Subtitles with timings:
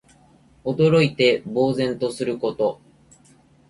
[0.65, 2.81] 驚いて呆然とすること。